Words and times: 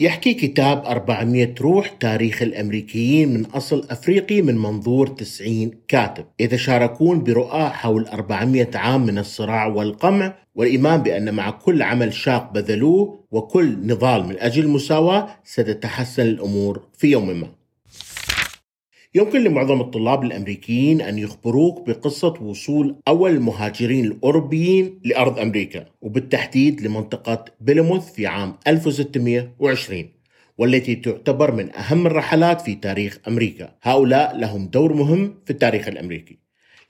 يحكي 0.00 0.34
كتاب 0.34 0.84
400 0.84 1.54
روح 1.60 1.88
تاريخ 1.88 2.42
الأمريكيين 2.42 3.34
من 3.34 3.46
أصل 3.46 3.86
أفريقي 3.90 4.42
من 4.42 4.58
منظور 4.58 5.06
90 5.06 5.70
كاتب. 5.88 6.24
يتشاركون 6.40 7.22
برؤى 7.24 7.68
حول 7.68 8.06
400 8.06 8.70
عام 8.74 9.06
من 9.06 9.18
الصراع 9.18 9.66
والقمع 9.66 10.34
والإيمان 10.54 11.02
بأن 11.02 11.34
مع 11.34 11.50
كل 11.50 11.82
عمل 11.82 12.12
شاق 12.12 12.52
بذلوه 12.52 13.24
وكل 13.30 13.86
نضال 13.86 14.26
من 14.26 14.36
أجل 14.38 14.64
المساواة 14.64 15.28
ستتحسن 15.44 16.22
الأمور 16.22 16.82
في 16.98 17.06
يوم 17.06 17.40
ما. 17.40 17.59
يمكن 19.14 19.44
لمعظم 19.44 19.80
الطلاب 19.80 20.24
الأمريكيين 20.24 21.00
أن 21.00 21.18
يخبروك 21.18 21.86
بقصة 21.86 22.34
وصول 22.42 22.96
أول 23.08 23.30
المهاجرين 23.30 24.04
الأوروبيين 24.04 25.00
لأرض 25.04 25.38
أمريكا 25.38 25.86
وبالتحديد 26.02 26.80
لمنطقة 26.80 27.44
بيلموث 27.60 28.12
في 28.12 28.26
عام 28.26 28.54
1620 28.66 30.08
والتي 30.58 30.94
تعتبر 30.94 31.54
من 31.54 31.76
أهم 31.76 32.06
الرحلات 32.06 32.60
في 32.60 32.74
تاريخ 32.74 33.18
أمريكا. 33.28 33.72
هؤلاء 33.82 34.36
لهم 34.36 34.66
دور 34.66 34.92
مهم 34.92 35.34
في 35.44 35.50
التاريخ 35.50 35.88
الأمريكي. 35.88 36.38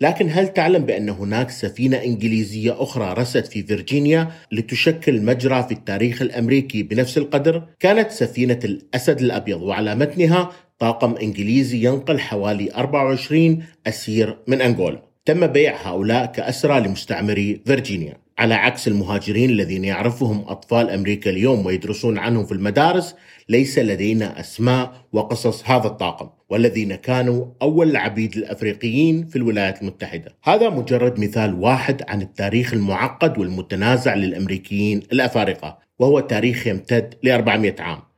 لكن 0.00 0.28
هل 0.30 0.48
تعلم 0.48 0.86
بأن 0.86 1.08
هناك 1.08 1.50
سفينة 1.50 1.96
إنجليزية 1.96 2.82
أخرى 2.82 3.12
رست 3.12 3.46
في 3.46 3.62
فيرجينيا 3.62 4.30
لتشكل 4.52 5.22
مجرى 5.22 5.62
في 5.62 5.72
التاريخ 5.72 6.22
الأمريكي 6.22 6.82
بنفس 6.82 7.18
القدر؟ 7.18 7.62
كانت 7.80 8.10
سفينة 8.10 8.58
الأسد 8.64 9.20
الأبيض 9.20 9.62
وعلى 9.62 9.94
متنها 9.94 10.50
طاقم 10.80 11.16
إنجليزي 11.16 11.86
ينقل 11.86 12.20
حوالي 12.20 12.74
24 12.74 13.62
أسير 13.86 14.38
من 14.46 14.60
أنغولا 14.60 15.02
تم 15.24 15.46
بيع 15.46 15.76
هؤلاء 15.82 16.26
كأسرى 16.26 16.80
لمستعمري 16.80 17.60
فيرجينيا. 17.66 18.20
على 18.38 18.54
عكس 18.54 18.88
المهاجرين 18.88 19.50
الذين 19.50 19.84
يعرفهم 19.84 20.44
أطفال 20.48 20.90
أمريكا 20.90 21.30
اليوم 21.30 21.66
ويدرسون 21.66 22.18
عنهم 22.18 22.46
في 22.46 22.52
المدارس 22.52 23.14
ليس 23.48 23.78
لدينا 23.78 24.40
أسماء 24.40 24.92
وقصص 25.12 25.70
هذا 25.70 25.86
الطاقم 25.86 26.28
والذين 26.48 26.94
كانوا 26.94 27.46
أول 27.62 27.90
العبيد 27.90 28.36
الأفريقيين 28.36 29.26
في 29.26 29.36
الولايات 29.36 29.82
المتحدة. 29.82 30.36
هذا 30.44 30.70
مجرد 30.70 31.20
مثال 31.20 31.54
واحد 31.54 32.02
عن 32.08 32.22
التاريخ 32.22 32.74
المعقد 32.74 33.38
والمتنازع 33.38 34.14
للأمريكيين 34.14 35.02
الأفارقة 35.12 35.78
وهو 35.98 36.20
تاريخ 36.20 36.66
يمتد 36.66 37.14
ل 37.22 37.30
400 37.30 37.74
عام. 37.78 38.09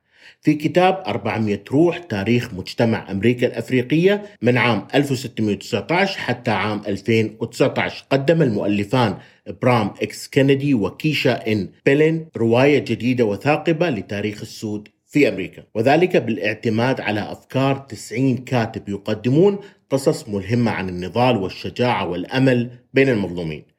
في 0.43 0.55
كتاب 0.55 1.03
400 1.07 1.61
روح 1.73 1.99
تاريخ 1.99 2.55
مجتمع 2.55 3.11
أمريكا 3.11 3.47
الأفريقية 3.47 4.23
من 4.43 4.59
عام 4.59 4.87
1619 4.95 6.19
حتى 6.19 6.51
عام 6.51 6.83
2019 6.87 8.05
قدم 8.11 8.43
المؤلفان 8.43 9.17
إبرام 9.63 9.91
إكس 10.03 10.29
كيندي 10.29 10.75
وكيشا 10.75 11.53
إن 11.53 11.69
بيلين 11.87 12.27
رواية 12.37 12.79
جديدة 12.79 13.25
وثاقبة 13.25 13.91
لتاريخ 13.91 14.41
السود 14.41 14.89
في 15.07 15.29
أمريكا. 15.29 15.63
وذلك 15.75 16.17
بالاعتماد 16.17 17.01
على 17.01 17.33
أفكار 17.33 17.77
90 17.77 18.37
كاتب 18.37 18.89
يقدمون 18.89 19.59
قصص 19.91 20.29
ملهمة 20.29 20.71
عن 20.71 20.89
النضال 20.89 21.37
والشجاعة 21.37 22.09
والأمل 22.09 22.71
بين 22.95 23.09
المظلومين. 23.09 23.72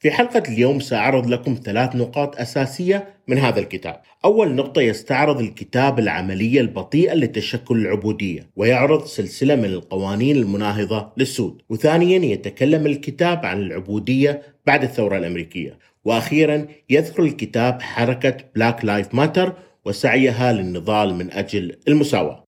في 0.00 0.10
حلقة 0.10 0.42
اليوم 0.48 0.80
سأعرض 0.80 1.26
لكم 1.26 1.58
ثلاث 1.64 1.96
نقاط 1.96 2.36
أساسية 2.36 3.14
من 3.28 3.38
هذا 3.38 3.60
الكتاب. 3.60 4.00
أول 4.24 4.54
نقطة 4.54 4.80
يستعرض 4.80 5.40
الكتاب 5.40 5.98
العملية 5.98 6.60
البطيئة 6.60 7.14
لتشكل 7.14 7.76
العبودية 7.76 8.50
ويعرض 8.56 9.04
سلسلة 9.04 9.56
من 9.56 9.64
القوانين 9.64 10.36
المناهضة 10.36 11.12
للسود. 11.16 11.62
وثانيا 11.68 12.18
يتكلم 12.18 12.86
الكتاب 12.86 13.46
عن 13.46 13.60
العبودية 13.60 14.42
بعد 14.66 14.82
الثورة 14.82 15.16
الأمريكية. 15.16 15.78
وأخيرا 16.04 16.66
يذكر 16.90 17.22
الكتاب 17.22 17.82
حركة 17.82 18.36
Black 18.54 18.84
Lives 18.84 19.14
Matter 19.14 19.52
وسعيها 19.84 20.52
للنضال 20.52 21.14
من 21.14 21.32
أجل 21.32 21.76
المساواة. 21.88 22.44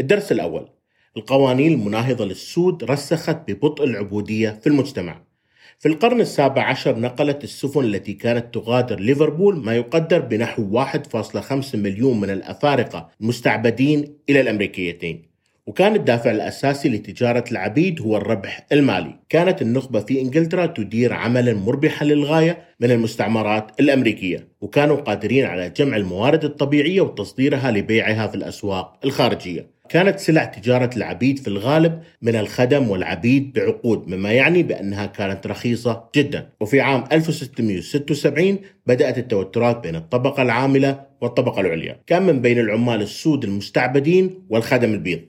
الدرس 0.00 0.32
الأول 0.32 0.68
القوانين 1.16 1.72
المناهضة 1.72 2.24
للسود 2.24 2.84
رسخت 2.84 3.50
ببطء 3.50 3.84
العبودية 3.84 4.50
في 4.62 4.66
المجتمع 4.66 5.31
في 5.82 5.88
القرن 5.88 6.20
السابع 6.20 6.62
عشر 6.62 6.98
نقلت 6.98 7.44
السفن 7.44 7.84
التي 7.84 8.12
كانت 8.12 8.54
تغادر 8.54 9.00
ليفربول 9.00 9.64
ما 9.64 9.76
يقدر 9.76 10.20
بنحو 10.20 10.84
1.5 10.84 11.74
مليون 11.74 12.20
من 12.20 12.30
الأفارقة 12.30 13.08
المستعبدين 13.20 14.16
إلى 14.30 14.40
الأمريكيتين. 14.40 15.22
وكان 15.66 15.94
الدافع 15.94 16.30
الأساسي 16.30 16.88
لتجارة 16.88 17.44
العبيد 17.50 18.00
هو 18.00 18.16
الربح 18.16 18.66
المالي. 18.72 19.14
كانت 19.28 19.62
النخبة 19.62 20.00
في 20.00 20.20
إنجلترا 20.20 20.66
تدير 20.66 21.12
عملا 21.12 21.54
مربحا 21.54 22.04
للغاية 22.04 22.64
من 22.80 22.90
المستعمرات 22.90 23.80
الأمريكية. 23.80 24.48
وكانوا 24.60 24.96
قادرين 24.96 25.44
على 25.44 25.70
جمع 25.70 25.96
الموارد 25.96 26.44
الطبيعية 26.44 27.00
وتصديرها 27.00 27.70
لبيعها 27.70 28.26
في 28.26 28.34
الأسواق 28.34 28.98
الخارجية. 29.04 29.66
كانت 29.92 30.18
سلع 30.18 30.44
تجارة 30.44 30.90
العبيد 30.96 31.38
في 31.38 31.48
الغالب 31.48 32.02
من 32.22 32.36
الخدم 32.36 32.90
والعبيد 32.90 33.52
بعقود 33.52 34.08
مما 34.08 34.32
يعني 34.32 34.62
بأنها 34.62 35.06
كانت 35.06 35.46
رخيصة 35.46 36.04
جدا. 36.16 36.48
وفي 36.60 36.80
عام 36.80 37.04
1676 37.12 38.58
بدأت 38.86 39.18
التوترات 39.18 39.82
بين 39.82 39.96
الطبقة 39.96 40.42
العاملة 40.42 41.00
والطبقة 41.20 41.60
العليا. 41.60 42.00
كان 42.06 42.22
من 42.22 42.40
بين 42.40 42.58
العمال 42.58 43.02
السود 43.02 43.44
المستعبدين 43.44 44.46
والخدم 44.50 44.92
البيض. 44.92 45.20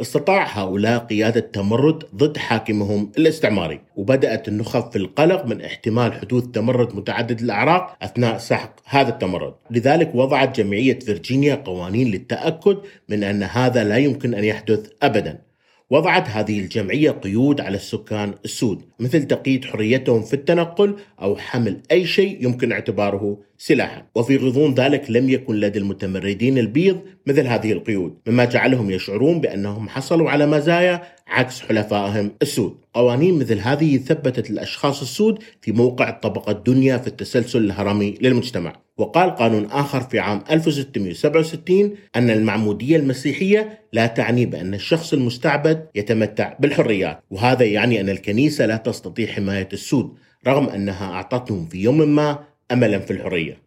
استطاع 0.00 0.46
هؤلاء 0.58 0.98
قيادة 0.98 1.40
تمرد 1.40 2.04
ضد 2.14 2.36
حاكمهم 2.36 3.12
الاستعماري 3.18 3.80
وبدأت 3.96 4.48
النخب 4.48 4.90
في 4.90 4.96
القلق 4.96 5.46
من 5.46 5.60
احتمال 5.60 6.12
حدوث 6.12 6.44
تمرد 6.44 6.96
متعدد 6.96 7.40
الأعراق 7.40 7.96
أثناء 8.02 8.38
سحق 8.38 8.80
هذا 8.84 9.08
التمرد. 9.08 9.54
لذلك 9.70 10.14
وضعت 10.14 10.60
جمعية 10.60 10.98
فيرجينيا 10.98 11.54
قوانين 11.54 12.10
للتأكد 12.10 12.78
من 13.08 13.24
أن 13.24 13.42
هذا 13.42 13.84
لا 13.84 13.96
يمكن 13.96 14.34
أن 14.34 14.44
يحدث 14.44 14.90
أبدا. 15.02 15.48
وضعت 15.90 16.28
هذه 16.28 16.60
الجمعية 16.60 17.10
قيود 17.10 17.60
على 17.60 17.76
السكان 17.76 18.34
السود 18.44 18.82
مثل 19.00 19.24
تقييد 19.24 19.64
حريتهم 19.64 20.22
في 20.22 20.34
التنقل 20.34 20.96
أو 21.22 21.36
حمل 21.36 21.82
أي 21.92 22.06
شيء 22.06 22.44
يمكن 22.44 22.72
اعتباره 22.72 23.38
سلاحا 23.58 24.06
وفي 24.14 24.36
غضون 24.36 24.74
ذلك 24.74 25.10
لم 25.10 25.30
يكن 25.30 25.54
لدى 25.54 25.78
المتمردين 25.78 26.58
البيض 26.58 27.00
مثل 27.26 27.46
هذه 27.46 27.72
القيود 27.72 28.18
مما 28.26 28.44
جعلهم 28.44 28.90
يشعرون 28.90 29.40
بأنهم 29.40 29.88
حصلوا 29.88 30.30
على 30.30 30.46
مزايا 30.46 31.02
عكس 31.28 31.60
حلفائهم 31.60 32.30
السود. 32.42 32.76
قوانين 32.94 33.38
مثل 33.38 33.58
هذه 33.58 33.96
ثبتت 33.96 34.50
الأشخاص 34.50 35.00
السود 35.00 35.38
في 35.60 35.72
موقع 35.72 36.08
الطبقة 36.08 36.52
الدنيا 36.52 36.98
في 36.98 37.06
التسلسل 37.06 37.64
الهرمي 37.64 38.14
للمجتمع. 38.20 38.72
وقال 38.96 39.30
قانون 39.30 39.64
آخر 39.64 40.00
في 40.00 40.18
عام 40.18 40.44
1667 40.50 41.94
أن 42.16 42.30
المعمودية 42.30 42.96
المسيحية 42.96 43.80
لا 43.92 44.06
تعني 44.06 44.46
بأن 44.46 44.74
الشخص 44.74 45.12
المستعبد 45.12 45.86
يتمتع 45.94 46.56
بالحريات. 46.60 47.20
وهذا 47.30 47.64
يعني 47.64 48.00
أن 48.00 48.08
الكنيسة 48.08 48.66
لا 48.66 48.76
تستطيع 48.76 49.26
حماية 49.26 49.68
السود 49.72 50.14
رغم 50.46 50.68
أنها 50.68 51.12
أعطتهم 51.12 51.66
في 51.66 51.78
يوم 51.82 52.14
ما 52.14 52.38
أملا 52.72 52.98
في 52.98 53.10
الحرية. 53.10 53.62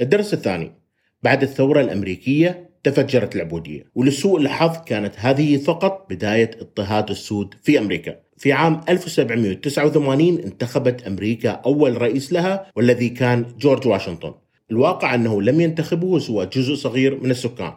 الدرس 0.00 0.34
الثاني. 0.34 0.72
بعد 1.22 1.42
الثورة 1.42 1.80
الأمريكية 1.80 2.70
تفجرت 2.82 3.36
العبودية 3.36 3.84
ولسوء 3.94 4.40
الحظ 4.40 4.76
كانت 4.86 5.14
هذه 5.16 5.56
فقط 5.56 6.06
بداية 6.10 6.50
اضطهاد 6.60 7.10
السود 7.10 7.54
في 7.62 7.78
أمريكا. 7.78 8.16
في 8.36 8.52
عام 8.52 8.80
1789 8.88 10.38
انتخبت 10.38 11.02
أمريكا 11.02 11.50
أول 11.50 12.02
رئيس 12.02 12.32
لها 12.32 12.72
والذي 12.76 13.08
كان 13.08 13.46
جورج 13.58 13.86
واشنطن. 13.86 14.34
الواقع 14.70 15.14
أنه 15.14 15.42
لم 15.42 15.60
ينتخبه 15.60 16.18
سوى 16.18 16.46
جزء 16.46 16.74
صغير 16.74 17.20
من 17.20 17.30
السكان. 17.30 17.72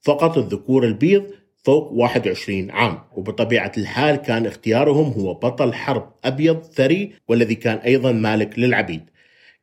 فقط 0.00 0.38
الذكور 0.38 0.84
البيض 0.84 1.24
فوق 1.64 1.92
21 1.92 2.70
عام. 2.70 2.98
وبطبيعة 3.16 3.72
الحال 3.78 4.16
كان 4.16 4.46
اختيارهم 4.46 5.12
هو 5.12 5.34
بطل 5.34 5.74
حرب 5.74 6.12
أبيض 6.24 6.62
ثري 6.62 7.12
والذي 7.28 7.54
كان 7.54 7.76
أيضا 7.76 8.12
مالك 8.12 8.58
للعبيد. 8.58 9.13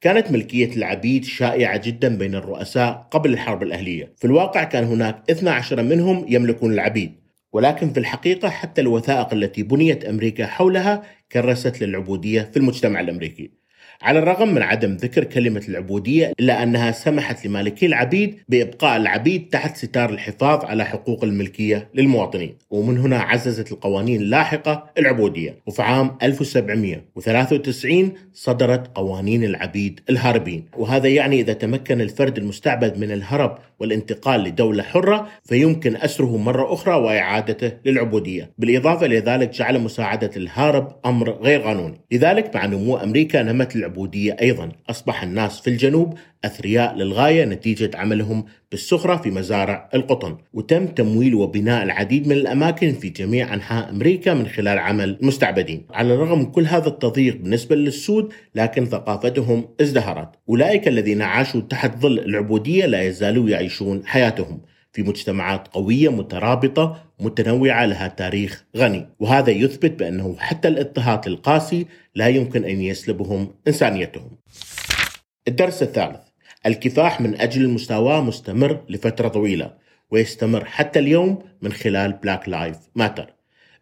كانت 0.02 0.32
ملكية 0.32 0.76
العبيد 0.76 1.26
شائعة 1.26 1.82
جدا 1.86 2.18
بين 2.18 2.36
الرؤساء 2.36 3.08
قبل 3.12 3.34
الحرب 3.34 3.64
الأهلية. 3.64 4.14
في 4.18 4.26
الواقع 4.26 4.64
كان 4.64 4.84
هناك 4.84 5.24
12 5.30 5.84
منهم 5.84 6.26
يملكون 6.30 6.74
العبيد. 6.74 7.12
ولكن 7.54 7.94
في 7.94 8.00
الحقيقة 8.00 8.50
حتى 8.50 8.82
الوثائق 8.82 9.34
التي 9.34 9.64
بنيت 9.64 10.06
أمريكا 10.06 10.46
حولها 10.46 11.04
كرست 11.32 11.82
للعبودية 11.82 12.42
في 12.42 12.58
المجتمع 12.58 13.00
الأمريكي. 13.00 13.61
على 14.02 14.20
الرغم 14.20 14.54
من 14.54 14.62
عدم 14.62 14.94
ذكر 14.94 15.24
كلمة 15.24 15.62
العبودية 15.70 16.34
إلا 16.40 16.64
أنها 16.64 16.92
سمحت 16.92 17.46
لمالكي 17.46 17.86
العبيد 17.86 18.38
بإبقاء 18.50 18.98
العبيد 18.98 19.50
تحت 19.50 19.78
ستار 19.78 20.10
الحفاظ 20.10 20.66
على 20.66 20.86
حقوق 20.86 21.24
الملكية 21.24 21.90
للمواطنين. 21.94 22.56
ومن 22.70 22.98
هنا 22.98 23.20
عززت 23.20 23.72
القوانين 23.72 24.22
اللاحقة 24.22 24.92
العبودية. 24.98 25.56
وفي 25.66 25.82
عام 25.82 26.18
1793 26.24 28.14
صدرت 28.34 28.98
قوانين 28.98 29.44
العبيد 29.44 30.00
الهاربين. 30.10 30.66
وهذا 30.78 31.08
يعني 31.08 31.40
إذا 31.40 31.54
تمكن 31.54 32.02
الفرد 32.02 32.38
المستعبد 32.38 32.98
من 32.98 33.12
الهرب 33.12 33.58
والانتقال 33.82 34.44
لدولة 34.44 34.84
حرة 34.84 35.28
فيمكن 35.44 35.96
أسره 35.96 36.38
مرة 36.38 36.74
أخرى 36.74 36.96
وإعادته 36.96 37.72
للعبودية. 37.86 38.52
بالإضافة 38.58 39.06
إلى 39.06 39.20
ذلك 39.20 39.50
جعل 39.50 39.80
مساعدة 39.80 40.32
الهارب 40.38 40.96
أمر 41.06 41.32
غير 41.32 41.62
قانوني. 41.62 42.02
لذلك 42.12 42.56
مع 42.56 42.66
نمو 42.66 42.98
أمريكا 42.98 43.44
نمت 43.44 43.76
العبودية 43.76 44.38
أيضا. 44.42 44.70
أصبح 44.90 45.24
الناس 45.24 45.60
في 45.60 45.70
الجنوب 45.70 46.14
أثرياء 46.46 46.96
للغاية 46.96 47.46
نتيجة 47.46 47.92
عملهم 47.94 48.46
بالسخرة 48.72 49.16
في 49.16 49.32
مزارع 49.32 49.90
القطن. 49.94 50.38
وتم 50.54 50.88
تمويل 50.88 51.36
وبناء 51.36 51.84
العديد 51.84 52.28
من 52.28 52.36
الأماكن 52.36 52.94
في 52.94 53.10
جميع 53.10 53.54
أنحاء 53.54 53.90
أمريكا 53.90 54.34
من 54.34 54.48
خلال 54.48 54.80
عمل 54.80 55.18
مستعبدين. 55.22 55.86
على 55.94 56.14
الرغم 56.14 56.40
من 56.40 56.46
كل 56.46 56.66
هذا 56.66 56.88
التضييق 56.88 57.38
بالنسبة 57.38 57.76
للسود 57.76 58.34
لكن 58.56 58.86
ثقافتهم 58.86 59.66
ازدهرت. 59.82 60.30
أولئك 60.50 60.88
الذين 60.88 61.22
عاشوا 61.22 61.62
تحت 61.62 61.98
ظل 61.98 62.20
العبودية 62.20 62.86
لا 62.86 63.02
يزالوا 63.02 63.50
يعيشون 63.72 64.06
حياتهم 64.06 64.62
في 64.94 65.04
مجتمعات 65.04 65.68
قوية 65.68 66.10
مترابطة 66.10 67.04
متنوعة 67.20 67.86
لها 67.86 68.08
تاريخ 68.08 68.66
غني. 68.78 69.08
وهذا 69.20 69.52
يثبت 69.52 69.92
بأنه 69.92 70.36
حتى 70.40 70.68
الاضطهاد 70.68 71.28
القاسي 71.28 71.86
لا 72.16 72.28
يمكن 72.28 72.66
أن 72.66 72.82
يسلبهم 72.82 73.54
إنسانيتهم. 73.68 74.30
الدرس 75.48 75.84
الثالث. 75.84 76.20
الكفاح 76.66 77.22
من 77.22 77.42
أجل 77.42 77.62
المساواة 77.62 78.22
مستمر 78.22 78.82
لفترة 78.90 79.28
طويلة 79.28 79.74
ويستمر 80.12 80.66
حتى 80.66 81.00
اليوم 81.00 81.40
من 81.62 81.72
خلال 81.72 82.14
Black 82.14 82.50
Lives 82.50 82.78
Matter 82.96 83.34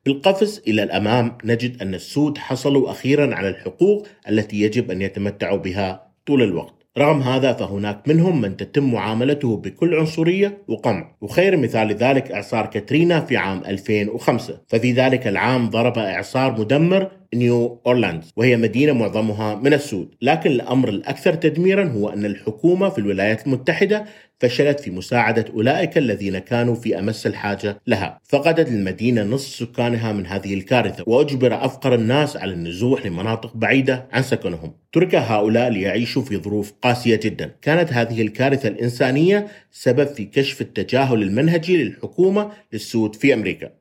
بالقفز 0.06 0.62
إلى 0.68 0.83
الأمام 0.83 1.38
نجد 1.44 1.81
أن 1.81 1.94
السود 1.94 2.38
حصلوا 2.38 2.91
أخيرا 2.91 3.36
على 3.36 3.50
الحقوق 3.50 4.07
التي 4.30 4.62
يجب 4.62 4.91
أن 4.91 5.01
يتمتعوا 5.01 5.57
بها 5.57 6.12
طول 6.25 6.44
الوقت. 6.44 6.79
رغم 6.97 7.21
هذا 7.21 7.53
فهناك 7.53 8.07
منهم 8.07 8.41
من 8.41 8.57
تتم 8.57 8.91
معاملته 8.94 9.57
بكل 9.57 9.95
عنصرية 9.95 10.63
وقمع. 10.68 11.15
وخير 11.21 11.57
مثال 11.57 11.94
ذلك 11.94 12.31
إعصار 12.31 12.65
كاترينا 12.65 13.21
في 13.21 13.38
عام 13.38 13.62
2005 13.68 14.62
ففي 14.68 14.91
ذلك 14.91 15.27
العام 15.27 15.69
ضرب 15.69 15.97
إعصار 15.97 16.59
مدمر 16.59 17.12
نيو 17.36 17.81
أورلينز 17.86 18.34
وهي 18.36 18.57
مدينة 18.57 18.94
معظمها 18.94 19.56
من 19.56 19.74
السود. 19.74 20.15
لكن 20.21 20.51
الأمر 20.51 20.89
الأكثر 20.89 21.33
تدميرا 21.33 21.83
هو 21.83 22.09
أن 22.09 22.25
الحكومة 22.25 22.89
في 22.89 22.97
الولايات 22.97 23.47
المتحدة 23.47 24.06
فشلت 24.39 24.80
في 24.80 24.91
مساعدة 24.91 25.45
أولئك 25.53 25.97
الذين 25.97 26.39
كانوا 26.39 26.75
في 26.75 27.00
أمس 27.00 27.27
الحاجة 27.27 27.81
لها. 27.88 28.19
فقدت 28.24 28.68
المدينة 28.68 29.24
نصف 29.24 29.56
سكانها 29.56 30.12
من 30.12 30.25
هذه 30.25 30.53
الكارثة 30.53 31.03
وأجبر 31.07 31.65
أفقر 31.65 31.95
الناس 31.95 32.38
على 32.38 32.53
النزوح 32.53 33.06
لمناطق 33.06 33.57
بعيدة 33.57 34.07
عن 34.12 34.24
سكنهم. 34.24 34.74
ترك 34.94 35.15
هؤلاء 35.15 35.69
ليعيشوا 35.69 36.21
في 36.21 36.38
ظروف 36.38 36.74
قاسية 36.81 37.15
جدا. 37.15 37.56
كانت 37.62 37.94
هذه 37.94 38.21
الكارثة 38.21 38.69
الإنسانية 38.69 39.47
سبب 39.71 40.07
في 40.07 40.25
كشف 40.25 40.62
التجاهل 40.62 41.24
المنهجي 41.24 41.83
للحكومة 41.83 42.51
للسود 42.74 43.15
في 43.15 43.33
أمريكا. 43.33 43.71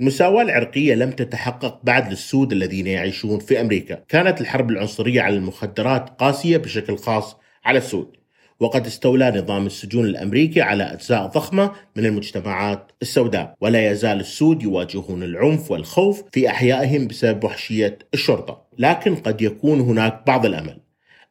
المساواة 0.00 0.42
العرقية 0.42 0.94
لم 0.94 1.10
تتحقق 1.10 1.80
بعد 1.84 2.10
للسود 2.10 2.52
الذين 2.52 2.86
يعيشون 2.86 3.38
في 3.38 3.60
أمريكا. 3.60 3.94
كانت 4.08 4.40
الحرب 4.40 4.70
العنصرية 4.70 5.20
على 5.20 5.36
المخدرات 5.36 6.10
قاسية 6.10 6.56
بشكل 6.56 6.96
خاص 6.96 7.36
على 7.64 7.78
السود. 7.78 8.17
وقد 8.60 8.86
استولى 8.86 9.30
نظام 9.30 9.66
السجون 9.66 10.04
الأمريكي 10.04 10.62
على 10.62 10.84
أجزاء 10.84 11.26
ضخمة 11.26 11.72
من 11.96 12.06
المجتمعات 12.06 12.92
السوداء، 13.02 13.54
ولا 13.60 13.90
يزال 13.90 14.20
السود 14.20 14.62
يواجهون 14.62 15.22
العنف 15.22 15.70
والخوف 15.70 16.22
في 16.32 16.48
أحيائهم 16.48 17.06
بسبب 17.06 17.44
وحشية 17.44 17.98
الشرطة، 18.14 18.62
لكن 18.78 19.14
قد 19.14 19.42
يكون 19.42 19.80
هناك 19.80 20.22
بعض 20.26 20.46
الأمل. 20.46 20.80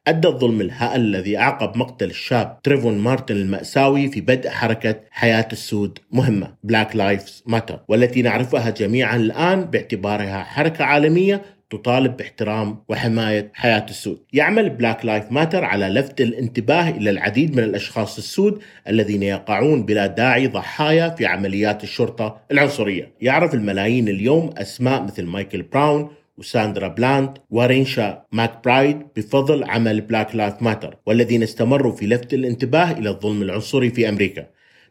أدى 0.06 0.28
الظلم 0.28 0.60
الهائل 0.60 1.00
الذي 1.00 1.38
أعقب 1.38 1.76
مقتل 1.76 2.10
الشاب 2.10 2.58
تريفون 2.62 2.98
مارتن 2.98 3.36
المأساوي 3.36 4.08
في 4.08 4.20
بدء 4.20 4.50
حركة 4.50 5.00
حياة 5.10 5.48
السود 5.52 5.98
مهمة 6.12 6.54
Black 6.72 6.94
Lives 6.94 7.52
Matter 7.52 7.74
والتي 7.88 8.22
نعرفها 8.22 8.70
جميعا 8.70 9.16
الآن 9.16 9.64
باعتبارها 9.64 10.42
حركة 10.42 10.84
عالمية 10.84 11.42
تطالب 11.70 12.16
باحترام 12.16 12.82
وحماية 12.88 13.50
حياة 13.54 13.86
السود. 13.90 14.22
يعمل 14.32 14.70
Black 14.70 15.04
Lives 15.04 15.32
Matter 15.32 15.64
على 15.64 15.88
لفت 15.88 16.20
الانتباه 16.20 16.90
إلى 16.90 17.10
العديد 17.10 17.56
من 17.56 17.62
الأشخاص 17.64 18.18
السود 18.18 18.62
الذين 18.88 19.22
يقعون 19.22 19.82
بلا 19.82 20.06
داعي 20.06 20.46
ضحايا 20.46 21.08
في 21.08 21.26
عمليات 21.26 21.84
الشرطة 21.84 22.40
العنصرية. 22.50 23.12
يعرف 23.20 23.54
الملايين 23.54 24.08
اليوم 24.08 24.50
أسماء 24.56 25.02
مثل 25.02 25.24
مايكل 25.24 25.62
براون 25.62 26.10
وساندرا 26.38 26.88
بلاند 26.88 27.38
ورينيشا 27.50 28.22
ماك 28.32 28.64
برايد 28.64 28.98
بفضل 29.16 29.64
عمل 29.64 30.00
Black 30.00 30.36
Lives 30.36 30.62
Matter 30.62 30.96
والذين 31.06 31.42
استمروا 31.42 31.92
في 31.92 32.06
لفت 32.06 32.34
الانتباه 32.34 32.92
إلى 32.92 33.10
الظلم 33.10 33.42
العنصري 33.42 33.90
في 33.90 34.08
أمريكا. 34.08 34.46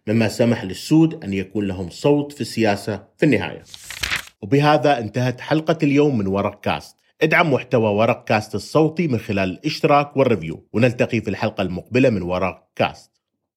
مما 0.08 0.28
سمح 0.28 0.64
للسود 0.64 1.24
أن 1.24 1.34
يكون 1.34 1.68
لهم 1.68 1.90
صوت 1.90 2.32
في 2.32 2.42
السياسة 2.42 3.04
في 3.18 3.26
النهاية. 3.26 3.64
وبهذا 4.42 5.00
انتهت 5.00 5.42
حلقة 5.42 5.78
اليوم 5.84 6.18
من 6.18 6.28
ورق 6.28 6.60
كاست. 6.60 6.98
ادعم 7.22 7.54
محتوى 7.54 7.90
ورق 7.90 8.24
كاست 8.24 8.56
الصوتي 8.56 9.08
من 9.08 9.20
خلال 9.20 9.50
الاشتراك 9.50 10.18
وال 10.18 10.29
review. 10.29 10.68
ونلتقي 10.74 11.22
في 11.22 11.30
الحلقة 11.30 11.62
المقبلة 11.62 12.10
من 12.10 12.22
ورق 12.22 12.68
كاست. 12.76 13.17